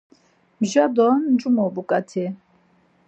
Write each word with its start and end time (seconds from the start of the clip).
Mja 0.61 0.85
do 0.95 1.07
ncumu 1.31 1.65
buǩatai? 1.73 2.27